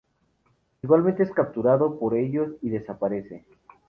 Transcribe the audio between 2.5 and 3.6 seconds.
y desaparece.